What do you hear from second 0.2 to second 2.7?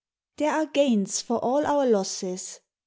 Til kue are gains for all our losses.